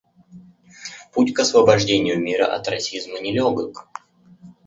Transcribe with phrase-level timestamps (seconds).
[1.13, 3.87] Путь к освобождению мира от расизма нелегок.